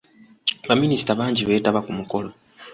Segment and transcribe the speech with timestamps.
[0.67, 2.29] Baminisita bangi beetaba ku mukolo.